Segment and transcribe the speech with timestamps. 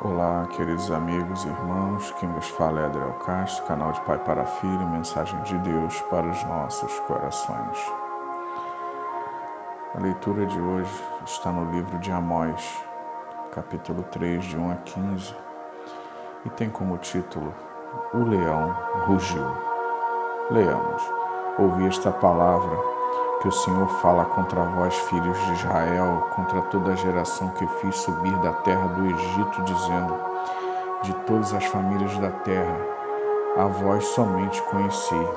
[0.00, 4.46] Olá, queridos amigos e irmãos, quem vos fala é Adriel Castro, canal de Pai para
[4.46, 7.76] Filho, mensagem de Deus para os nossos corações.
[9.96, 12.80] A leitura de hoje está no livro de Amós,
[13.52, 15.34] capítulo 3, de 1 a 15,
[16.46, 17.52] e tem como título
[18.14, 19.50] O Leão Rugiu.
[20.52, 21.02] Leamos,
[21.58, 22.97] ouvi esta palavra
[23.40, 27.96] que o Senhor fala contra vós, filhos de Israel, contra toda a geração que fiz
[27.96, 30.14] subir da terra do Egito, dizendo:
[31.02, 32.76] De todas as famílias da terra,
[33.56, 35.28] a vós somente conheci.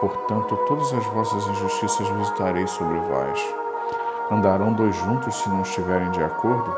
[0.00, 3.54] Portanto, todas as vossas injustiças visitarei sobre vós.
[4.30, 6.76] Andarão dois juntos se não estiverem de acordo?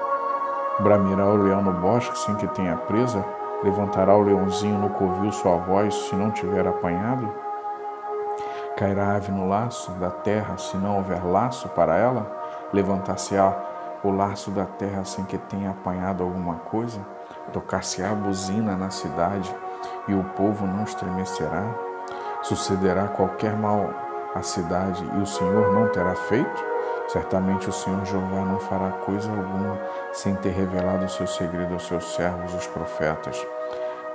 [0.78, 3.24] Bramirá o leão no bosque sem que tenha presa?
[3.64, 7.45] Levantará o leãozinho no covil sua voz se não tiver apanhado?
[8.76, 12.30] Cairá a ave no laço da terra se não houver laço para ela?
[12.74, 13.54] Levantar-se-á
[14.04, 17.00] o laço da terra sem que tenha apanhado alguma coisa?
[17.54, 19.54] Tocar-se-á a buzina na cidade
[20.06, 21.64] e o povo não estremecerá?
[22.42, 23.88] Sucederá qualquer mal
[24.34, 26.64] à cidade e o Senhor não terá feito?
[27.08, 29.78] Certamente o Senhor Jeová não fará coisa alguma
[30.12, 33.42] sem ter revelado o seu segredo aos seus servos, os profetas.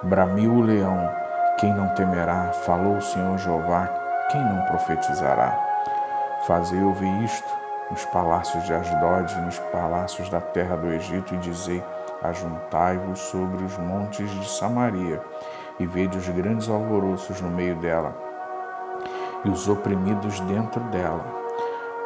[0.04, 1.10] Bramiu o leão,
[1.58, 2.52] quem não temerá?
[2.54, 4.01] Falou o Senhor Jeová,
[4.32, 5.60] quem não profetizará?
[6.48, 11.84] Fazei ouvir isto nos palácios de Asdod nos palácios da terra do Egito e dizei:
[12.24, 15.22] Ajuntai-vos sobre os montes de Samaria
[15.80, 18.16] e vede os grandes alvoroços no meio dela
[19.44, 21.26] e os oprimidos dentro dela,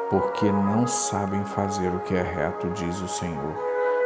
[0.10, 3.56] porque não sabem fazer o que é reto, diz o Senhor,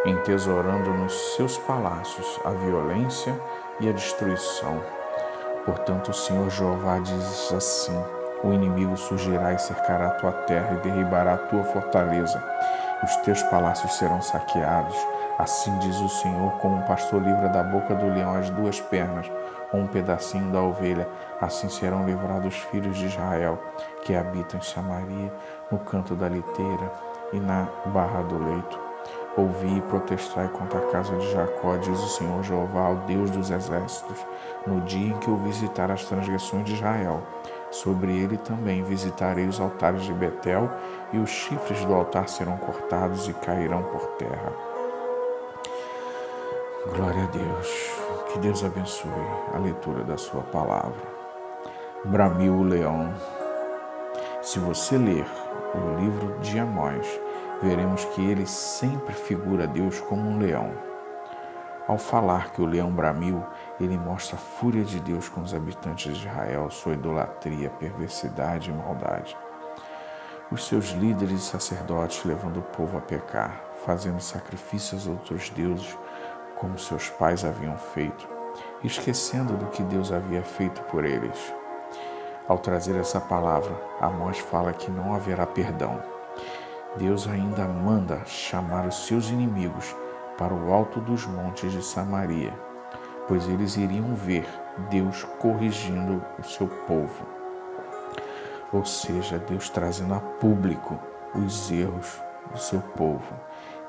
[0.06, 3.40] entesourando nos seus palácios a violência
[3.80, 4.99] e a destruição
[5.70, 7.96] Portanto, o Senhor Jeová diz assim:
[8.44, 12.44] O inimigo surgirá e cercará a tua terra e derribará a tua fortaleza.
[13.04, 14.96] Os teus palácios serão saqueados.
[15.38, 19.32] Assim diz o Senhor, como um pastor livra da boca do leão as duas pernas,
[19.72, 21.08] ou um pedacinho da ovelha,
[21.40, 23.60] assim serão livrados os filhos de Israel,
[24.04, 25.32] que habitam em Samaria,
[25.72, 26.92] no canto da liteira
[27.32, 28.89] e na barra do leito.
[29.38, 33.52] Ouvi e protestai contra a casa de Jacó, diz o Senhor Jeová, o Deus dos
[33.52, 34.18] exércitos,
[34.66, 37.22] no dia em que eu visitar as transgressões de Israel.
[37.72, 40.70] Sobre ele também visitarei os altares de Betel,
[41.14, 44.52] e os chifres do altar serão cortados e cairão por terra.
[46.96, 47.92] Glória a Deus.
[48.32, 49.12] Que Deus abençoe
[49.54, 51.02] a leitura da sua palavra.
[52.06, 53.14] Bramiu o leão.
[54.42, 55.26] Se você ler
[55.76, 57.08] o livro de Amós,
[57.62, 60.72] veremos que ele sempre figura Deus como um leão.
[61.88, 63.44] Ao falar que o leão bramiu,
[63.80, 68.74] ele mostra a fúria de Deus com os habitantes de Israel, sua idolatria, perversidade e
[68.74, 69.36] maldade.
[70.52, 75.98] Os seus líderes e sacerdotes levando o povo a pecar, fazendo sacrifícios a outros deuses,
[76.56, 78.28] como seus pais haviam feito,
[78.84, 81.54] esquecendo do que Deus havia feito por eles.
[82.48, 86.19] Ao trazer essa palavra, Amós fala que não haverá perdão
[86.98, 89.96] Deus ainda manda chamar os seus inimigos
[90.38, 92.54] para o alto dos montes de Samaria,
[93.28, 94.48] pois eles iriam ver
[94.90, 97.26] Deus corrigindo o seu povo.
[98.74, 101.00] Ou seja, Deus trazendo a público
[101.36, 102.20] os erros
[102.52, 103.34] do seu povo.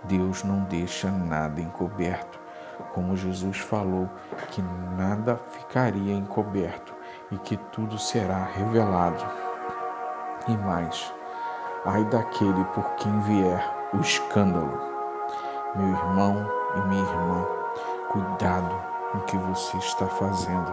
[0.05, 2.41] Deus não deixa nada encoberto,
[2.93, 4.09] como Jesus falou
[4.50, 4.62] que
[4.97, 6.94] nada ficaria encoberto
[7.31, 9.25] e que tudo será revelado.
[10.49, 11.12] E mais,
[11.84, 14.78] ai daquele por quem vier o escândalo.
[15.74, 16.46] Meu irmão
[16.76, 17.46] e minha irmã,
[18.08, 18.74] cuidado
[19.14, 20.72] no que você está fazendo,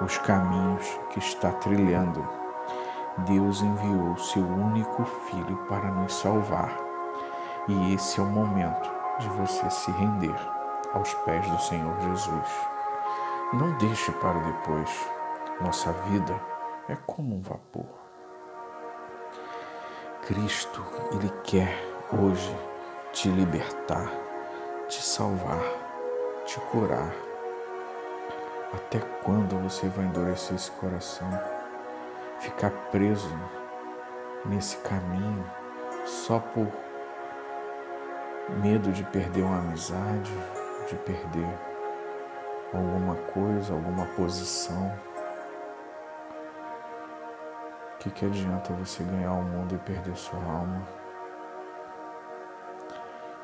[0.00, 2.26] os caminhos que está trilhando.
[3.18, 6.76] Deus enviou seu único filho para nos salvar.
[7.68, 10.34] E esse é o momento de você se render
[10.94, 12.48] aos pés do Senhor Jesus.
[13.52, 15.10] Não deixe para depois.
[15.60, 16.34] Nossa vida
[16.88, 17.99] é como um vapor.
[20.30, 20.80] Cristo,
[21.10, 21.76] Ele quer
[22.12, 22.56] hoje
[23.12, 24.08] te libertar,
[24.86, 25.60] te salvar,
[26.46, 27.12] te curar.
[28.72, 31.28] Até quando você vai endurecer esse coração?
[32.38, 33.36] Ficar preso
[34.44, 35.44] nesse caminho
[36.06, 36.68] só por
[38.62, 40.32] medo de perder uma amizade,
[40.88, 41.58] de perder
[42.72, 44.96] alguma coisa, alguma posição?
[48.00, 50.88] O que, que adianta você ganhar o mundo e perder sua alma?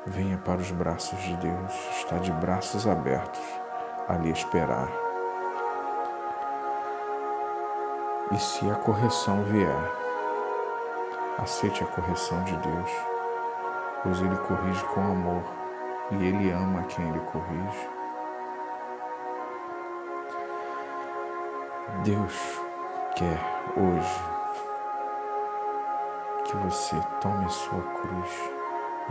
[0.07, 3.39] Venha para os braços de Deus, está de braços abertos
[4.07, 4.89] a lhe esperar.
[8.31, 9.91] E se a correção vier,
[11.37, 12.91] aceite a correção de Deus,
[14.01, 15.43] pois Ele corrige com amor
[16.09, 17.89] e Ele ama quem Ele corrige.
[22.03, 22.59] Deus
[23.15, 23.39] quer
[23.77, 24.36] hoje
[26.47, 28.51] que você tome a sua cruz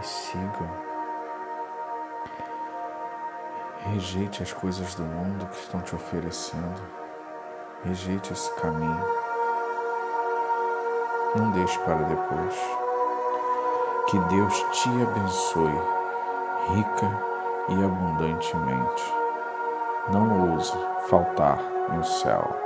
[0.00, 0.70] e siga.
[3.92, 6.82] Rejeite as coisas do mundo que estão te oferecendo.
[7.84, 9.04] Rejeite esse caminho.
[11.36, 12.54] Não deixe para depois.
[14.08, 15.96] Que Deus te abençoe
[16.74, 17.10] rica
[17.68, 19.14] e abundantemente.
[20.10, 20.72] Não ouse
[21.08, 21.58] faltar
[21.90, 22.65] no céu.